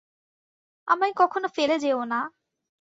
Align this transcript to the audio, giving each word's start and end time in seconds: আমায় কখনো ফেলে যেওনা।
আমায় 0.87 1.13
কখনো 1.17 1.47
ফেলে 1.55 1.75
যেওনা। 1.79 2.19